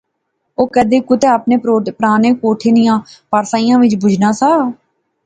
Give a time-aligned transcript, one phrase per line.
[0.57, 1.55] او کدے کُتے اپنے
[1.97, 2.99] پرانے کوٹھے نیاں
[3.31, 4.49] پاساریا وچ بہجنا سا